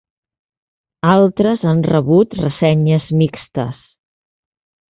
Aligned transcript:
Altres 1.09 1.67
han 1.71 1.83
rebut 1.89 2.35
ressenyes 2.41 3.09
mixtes. 3.23 3.89